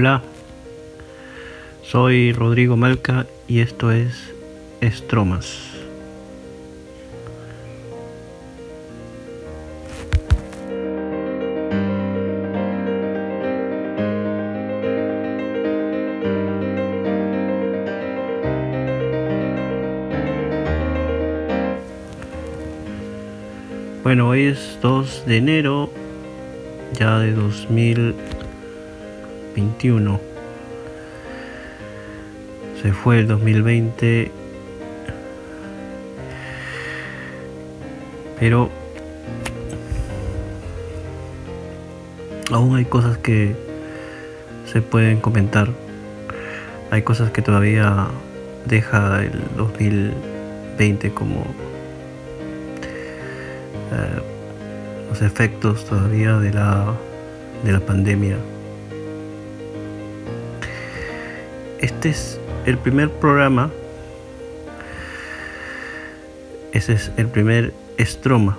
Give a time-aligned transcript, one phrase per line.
[0.00, 0.22] Hola,
[1.82, 4.32] soy Rodrigo Malca y esto es
[4.80, 5.72] Estromas.
[24.04, 25.90] Bueno, hoy es 2 de enero
[26.92, 27.32] ya de
[29.58, 30.20] 2021.
[32.82, 34.30] Se fue el 2020.
[38.38, 38.70] Pero
[42.52, 43.56] aún hay cosas que
[44.64, 45.68] se pueden comentar.
[46.90, 48.06] Hay cosas que todavía
[48.64, 51.40] deja el 2020 como
[53.92, 54.22] eh,
[55.08, 56.94] los efectos todavía de la,
[57.64, 58.36] de la pandemia.
[61.98, 63.72] Este es el primer programa,
[66.72, 68.56] ese es el primer estroma.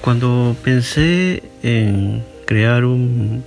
[0.00, 3.44] Cuando pensé en crear un,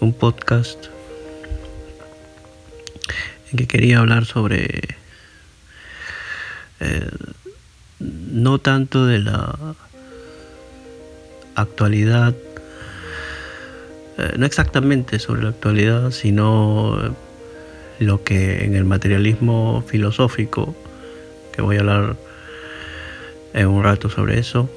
[0.00, 0.88] un podcast
[3.50, 4.82] en que quería hablar sobre
[6.80, 7.10] eh,
[8.00, 9.76] no tanto de la
[11.54, 12.34] actualidad,
[14.18, 16.98] eh, no exactamente sobre la actualidad, sino
[18.00, 20.74] lo que en el materialismo filosófico,
[21.52, 22.16] que voy a hablar
[23.54, 24.68] en un rato sobre eso,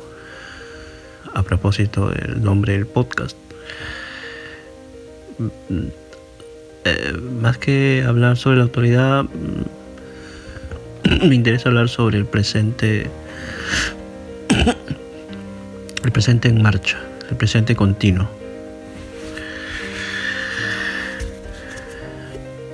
[1.34, 3.36] a propósito del nombre del podcast.
[5.40, 5.88] Mm,
[6.86, 9.26] eh, más que hablar sobre la actualidad,
[11.28, 13.10] me interesa hablar sobre el presente,
[16.04, 17.00] el presente en marcha,
[17.30, 18.41] el presente continuo.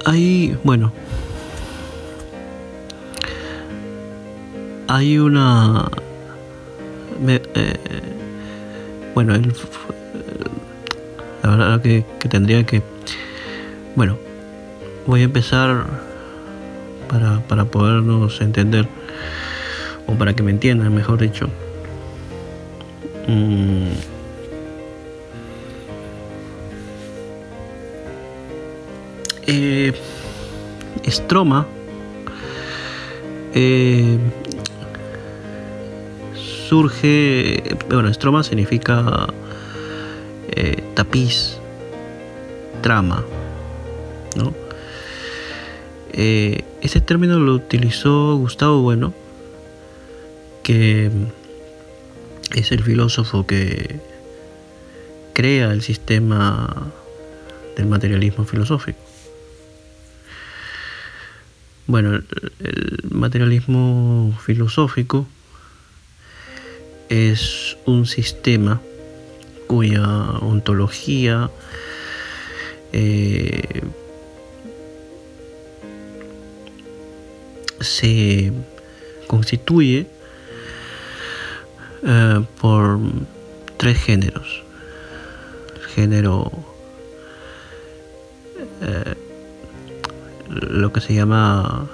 [0.08, 0.94] Hay, bueno,
[4.88, 5.92] hay una,
[7.28, 7.76] eh,
[9.14, 9.54] bueno, el,
[11.44, 12.82] la verdad que, que tendría que,
[13.98, 14.18] bueno,
[15.06, 15.86] voy a empezar
[17.10, 18.88] para, para podernos entender,
[20.08, 21.50] o para que me entiendan, mejor dicho.
[23.28, 24.17] Mm.
[31.08, 31.66] Estroma
[33.54, 34.20] eh,
[36.36, 39.28] surge, bueno, estroma significa
[40.50, 41.58] eh, tapiz,
[42.82, 43.24] trama,
[44.36, 44.54] ¿no?
[46.14, 49.14] Ese término lo utilizó Gustavo Bueno,
[50.64, 51.12] que
[52.56, 54.00] es el filósofo que
[55.34, 56.92] crea el sistema
[57.76, 59.07] del materialismo filosófico.
[61.88, 65.26] Bueno, el materialismo filosófico
[67.08, 68.82] es un sistema
[69.68, 70.06] cuya
[70.42, 71.50] ontología
[72.92, 73.82] eh,
[77.80, 78.52] se
[79.28, 80.08] constituye
[82.04, 83.00] eh, por
[83.78, 84.64] tres géneros.
[85.76, 86.52] El género,
[90.70, 91.88] lo que se llama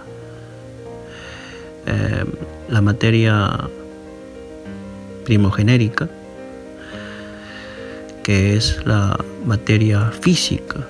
[1.86, 2.26] eh,
[2.70, 3.70] la materia
[5.26, 6.10] primogenérica,
[8.24, 10.88] que es la materia física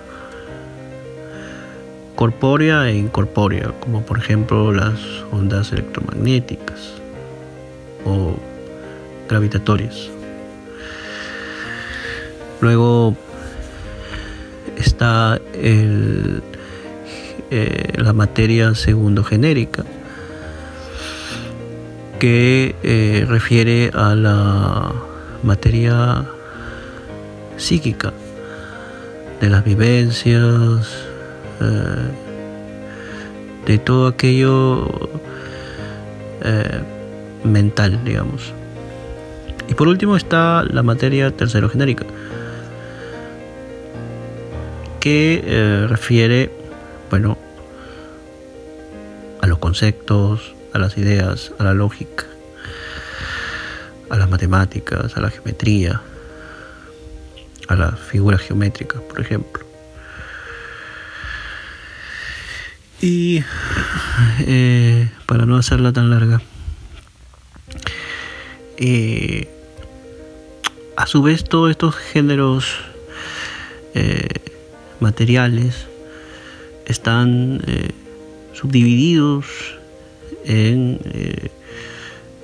[2.15, 4.99] corpórea e incorpórea, como por ejemplo las
[5.31, 6.93] ondas electromagnéticas
[8.05, 8.35] o
[9.27, 10.09] gravitatorias.
[12.61, 13.15] Luego
[14.77, 16.41] está el,
[17.55, 19.83] eh, la materia segundo genérica,
[22.19, 24.91] que eh, refiere a la
[25.43, 26.25] materia
[27.57, 28.11] psíquica
[29.39, 31.05] de las vivencias,
[31.61, 32.09] eh,
[33.67, 34.89] de todo aquello
[37.43, 38.51] mental, digamos.
[39.69, 42.05] Y por último está la materia tercero-genérica,
[45.03, 46.49] que eh, refiere,
[47.09, 47.37] bueno,
[49.41, 52.25] a los conceptos, a las ideas, a la lógica,
[54.09, 56.01] a las matemáticas, a la geometría,
[57.67, 59.65] a las figuras geométricas, por ejemplo.
[63.01, 63.43] Y
[64.39, 66.41] eh, para no hacerla tan larga,
[68.77, 69.49] eh,
[70.95, 72.77] a su vez todos estos géneros
[73.93, 74.29] eh,
[74.99, 75.87] materiales
[76.93, 77.89] están eh,
[78.53, 79.45] subdivididos
[80.45, 80.99] en,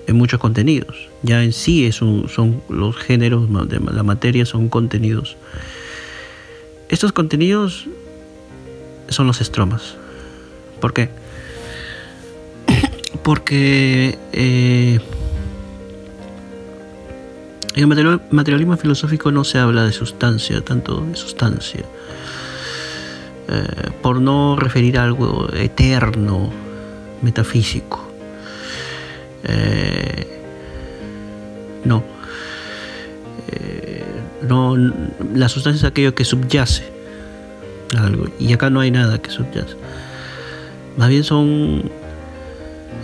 [0.08, 1.08] en, muchos contenidos.
[1.24, 5.38] Ya en sí son los géneros de la materia son contenidos.
[6.90, 7.88] Estos contenidos
[9.10, 9.96] son los estromas.
[10.82, 11.10] ¿Por qué?
[13.24, 15.00] Porque eh,
[17.76, 21.84] en el materialismo filosófico no se habla de sustancia, tanto de sustancia.
[23.52, 26.52] Eh, por no referir a algo eterno,
[27.22, 28.08] metafísico.
[29.44, 30.42] Eh,
[31.84, 32.04] no.
[34.48, 34.76] no.
[35.34, 36.84] La sustancia es aquello que subyace
[37.98, 38.28] algo.
[38.40, 39.76] Y acá no hay nada que subyace.
[40.98, 41.90] Más bien son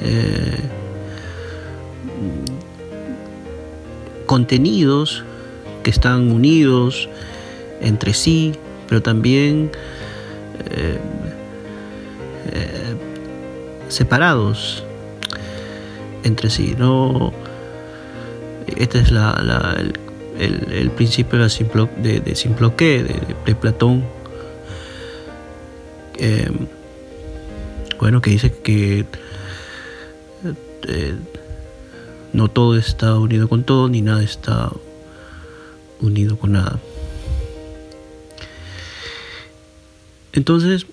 [0.04, 0.60] eh,
[4.26, 5.24] contenidos
[5.84, 7.10] que están unidos
[7.82, 8.54] entre sí,
[8.88, 9.72] pero también
[10.72, 11.00] eh,
[12.52, 12.96] eh,
[13.90, 14.84] separados
[16.24, 16.76] entre sí.
[16.78, 17.34] No,
[18.68, 19.78] este es la,
[20.40, 23.04] el, principio de, Simplo, de, de Simploqué,
[23.46, 24.04] de, Platón.
[28.00, 29.06] bueno, que dice que
[30.88, 31.16] eh,
[32.34, 34.72] no todo está unido con todo, ni nada está
[36.02, 36.80] unido con nada.
[40.36, 40.86] Entonces,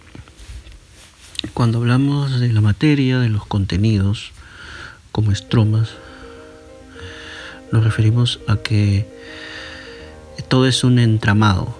[1.52, 4.30] cuando hablamos de la materia, de los contenidos,
[5.10, 5.90] como estromas,
[7.72, 9.06] nos referimos a que
[10.48, 11.74] todo es un entramado.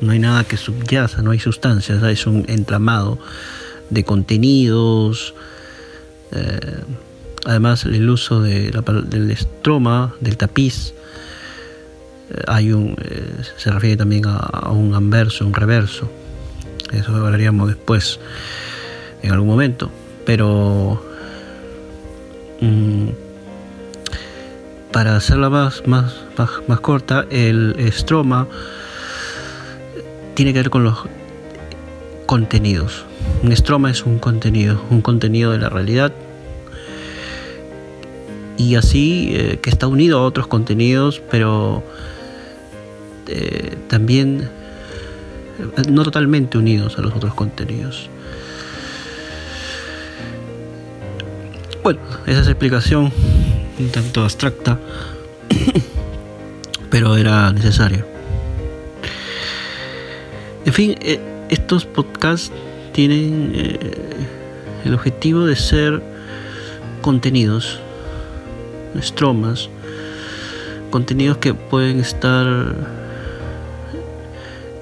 [0.00, 3.18] No hay nada que subyaza, no hay sustancias, es un entramado
[3.90, 5.34] de contenidos,
[6.30, 6.84] eh,
[7.44, 10.94] además, el uso de del estroma, del tapiz,
[12.30, 16.21] eh, hay un, eh, se refiere también a, un anverso, un reverso.
[16.92, 18.20] Eso hablaríamos después,
[19.22, 19.90] en algún momento.
[20.24, 21.02] Pero
[22.60, 23.08] mm,
[24.92, 26.14] para hacerla más, más,
[26.68, 28.46] más, corta, el estroma
[30.34, 30.98] tiene que ver con los
[32.26, 33.04] contenidos.
[33.42, 36.12] Un estroma es un contenido, un contenido de la realidad
[38.56, 41.82] y así eh, que está unido a otros contenidos, pero
[43.28, 44.48] eh, también
[45.88, 48.08] no totalmente unidos a los otros contenidos.
[51.82, 53.12] Bueno, esa es explicación
[53.78, 54.78] un tanto abstracta,
[56.90, 58.06] pero era necesaria.
[60.64, 60.94] En fin,
[61.48, 62.52] estos podcasts
[62.92, 63.52] tienen
[64.84, 66.02] el objetivo de ser
[67.00, 67.80] contenidos
[68.98, 69.68] estromas,
[70.90, 73.01] contenidos que pueden estar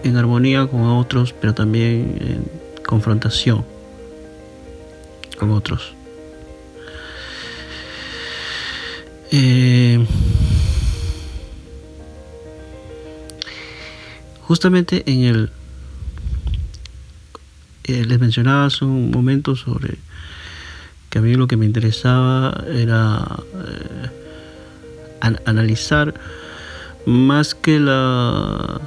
[0.05, 2.50] en armonía con otros, pero también en
[2.85, 3.64] confrontación
[5.38, 5.94] con otros.
[9.32, 10.04] Eh,
[14.42, 15.50] justamente en el
[17.85, 19.99] eh, les mencionaba hace un momento sobre
[21.09, 23.25] que a mí lo que me interesaba era
[25.23, 26.14] eh, analizar
[27.07, 28.80] más que la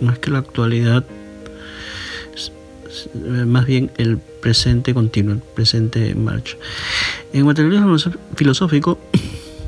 [0.00, 1.04] más que la actualidad
[3.46, 6.56] más bien el presente continuo, el presente en marcha.
[7.32, 7.96] En materialismo
[8.34, 8.98] filosófico,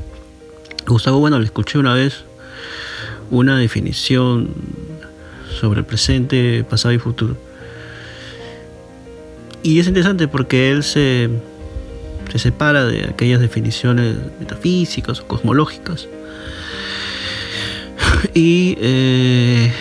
[0.87, 2.25] Gustavo Bueno le escuché una vez
[3.31, 4.49] una definición
[5.59, 7.37] sobre el presente, pasado y futuro
[9.63, 11.29] y es interesante porque él se,
[12.29, 16.07] se separa de aquellas definiciones metafísicas o cosmológicas.
[18.33, 19.71] Y, eh,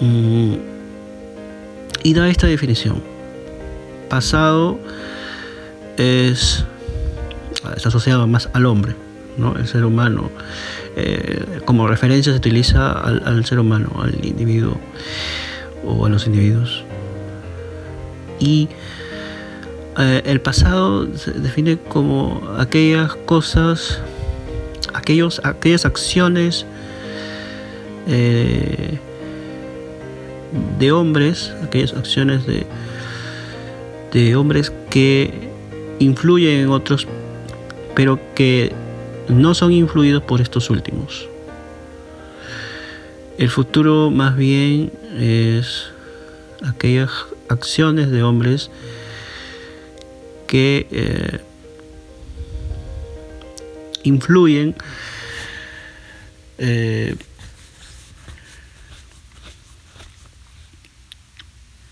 [0.00, 0.58] y
[2.14, 3.02] da esta definición.
[4.08, 4.78] Pasado
[5.96, 6.64] es
[7.74, 8.94] está asociado más al hombre,
[9.36, 9.56] ¿no?
[9.56, 10.30] el ser humano.
[10.96, 14.78] Eh, como referencia se utiliza al, al ser humano, al individuo
[15.84, 16.84] o a los individuos.
[18.38, 18.68] Y
[19.98, 24.00] eh, el pasado se define como aquellas cosas,
[24.94, 26.66] aquellos, aquellas acciones
[28.06, 28.98] eh,
[30.78, 32.66] de hombres, aquellas acciones de,
[34.12, 35.50] de hombres que
[35.98, 37.06] influyen en otros,
[37.94, 38.72] pero que
[39.28, 41.28] no son influidos por estos últimos.
[43.38, 45.90] El futuro más bien es
[46.62, 47.10] aquellas
[47.48, 48.70] acciones de hombres
[50.46, 51.40] que eh,
[54.04, 54.74] influyen
[56.58, 57.16] eh,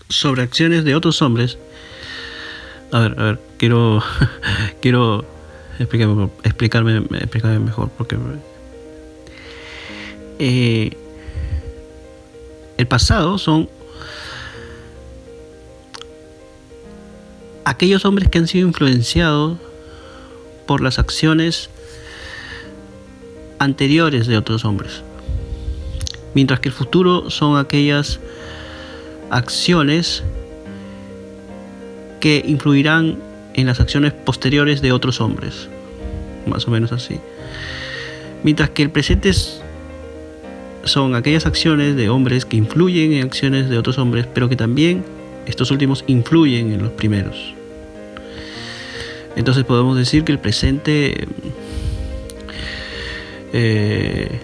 [0.09, 1.57] sobre acciones de otros hombres.
[2.91, 4.03] A ver, a ver, quiero
[4.81, 5.25] quiero
[5.79, 8.17] explicarme, explicarme, explicarme mejor porque
[10.39, 10.91] eh,
[12.77, 13.69] el pasado son
[17.63, 19.57] aquellos hombres que han sido influenciados
[20.67, 21.69] por las acciones
[23.59, 25.03] anteriores de otros hombres.
[26.33, 28.19] Mientras que el futuro son aquellas
[29.35, 30.23] acciones
[32.19, 33.19] que influirán
[33.53, 35.67] en las acciones posteriores de otros hombres.
[36.45, 37.19] Más o menos así.
[38.43, 39.31] Mientras que el presente
[40.83, 45.03] son aquellas acciones de hombres que influyen en acciones de otros hombres, pero que también
[45.45, 47.53] estos últimos influyen en los primeros.
[49.35, 51.27] Entonces podemos decir que el presente
[53.51, 54.39] eh,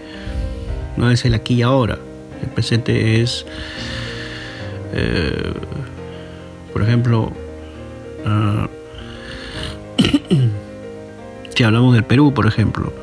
[0.97, 1.97] no es el aquí y ahora.
[2.41, 3.45] El presente es,
[4.93, 5.53] eh,
[6.73, 7.31] por ejemplo,
[8.25, 8.67] ah,
[11.55, 12.93] si hablamos del Perú, por ejemplo,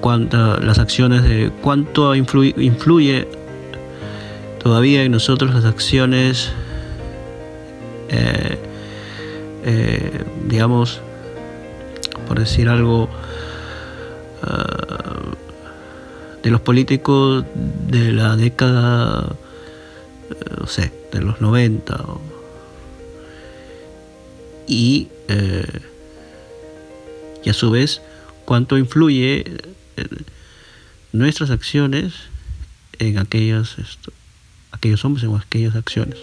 [0.00, 3.28] cuántas las acciones de cuánto influye,
[4.62, 6.50] todavía en nosotros las acciones
[8.08, 8.58] eh,
[9.64, 11.00] eh, digamos
[12.26, 13.08] por decir algo
[14.42, 15.34] ah,
[16.42, 19.26] de los políticos de la década
[20.58, 22.04] no sé de los 90
[24.66, 25.08] y
[27.44, 28.02] y a su vez
[28.44, 29.44] cuánto influye
[31.12, 32.14] nuestras acciones
[32.98, 33.76] en aquellas,
[34.72, 36.18] aquellos hombres, en aquellas acciones.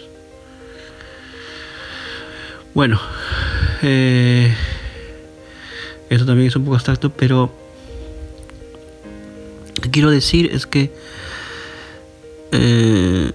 [2.74, 3.00] Bueno,
[3.82, 4.54] eh,
[6.10, 7.52] eso también es un poco abstracto, pero
[9.74, 10.92] lo que quiero decir es que
[12.52, 13.32] eh,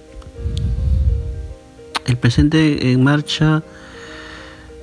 [2.06, 3.62] el presente en marcha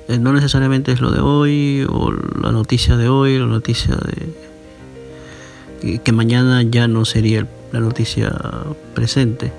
[0.08, 4.50] eh, no necesariamente es lo de hoy o la noticia de hoy, la noticia de
[5.98, 8.32] que mañana ya no sería la noticia
[8.94, 9.52] presente.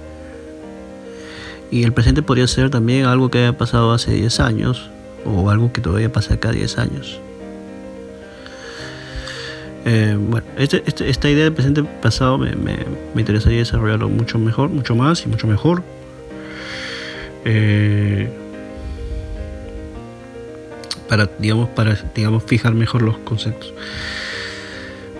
[1.72, 4.90] Y el presente podría ser también algo que haya pasado hace 10 años
[5.26, 7.20] o algo que todavía pasa acá 10 años.
[9.86, 12.52] Eh, bueno, este, este, esta idea de presente pasado me,
[13.16, 15.82] interesaría desarrollarlo mucho mejor, mucho más y mucho mejor.
[17.46, 18.30] Eh,
[21.08, 23.74] para digamos para digamos fijar mejor los conceptos.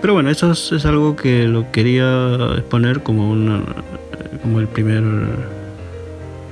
[0.00, 3.62] Pero bueno, eso es, algo que lo quería exponer como, una,
[4.42, 5.04] como el primer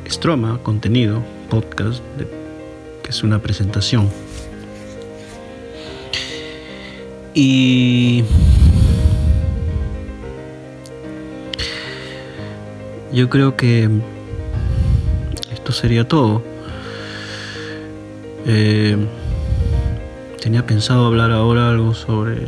[0.04, 2.00] estroma, contenido, podcast,
[3.02, 4.08] que es una presentación.
[7.34, 8.22] Y
[13.12, 13.88] yo creo que
[15.70, 16.42] sería todo.
[18.46, 18.96] Eh,
[20.40, 22.38] tenía pensado hablar ahora algo sobre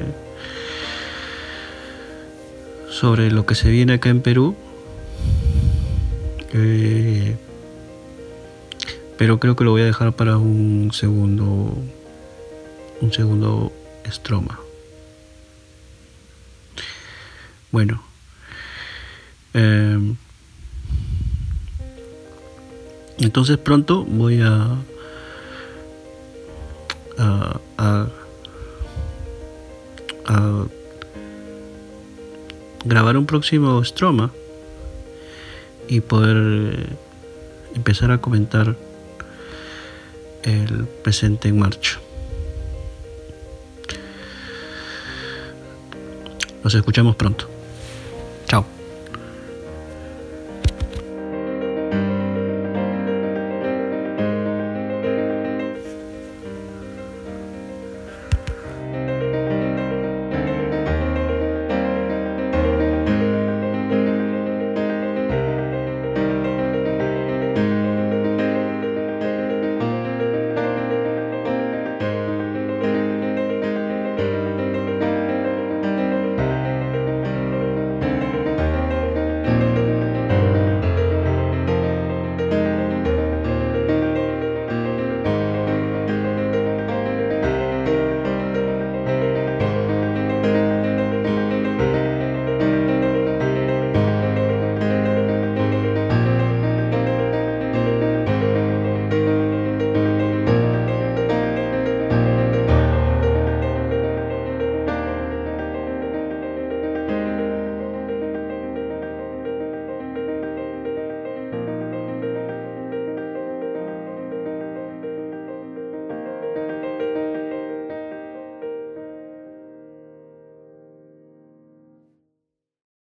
[2.91, 4.55] sobre lo que se viene acá en Perú.
[6.55, 7.37] Eh,
[9.19, 11.77] pero creo que lo voy a dejar para un segundo
[13.01, 13.73] un segundo
[14.05, 14.59] estroma.
[17.71, 18.03] Bueno.
[19.55, 20.15] Eh,
[23.25, 24.77] entonces pronto voy a,
[32.85, 34.33] grabar un próximo Stroma
[35.89, 36.37] y poder
[36.75, 36.87] eh,
[37.75, 38.77] empezar a comentar
[40.43, 41.99] el presente en marcha.
[46.65, 47.52] Nos escuchamos pronto.